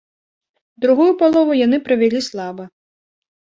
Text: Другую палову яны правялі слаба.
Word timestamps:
Другую 0.85 1.09
палову 1.19 1.53
яны 1.65 1.77
правялі 1.91 2.23
слаба. 2.31 2.63